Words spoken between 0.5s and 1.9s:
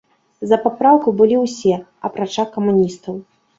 За папраўку былі ўсе,